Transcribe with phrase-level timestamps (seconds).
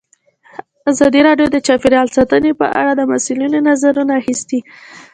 [0.91, 4.59] ازادي راډیو د چاپیریال ساتنه په اړه د مسؤلینو نظرونه اخیستي.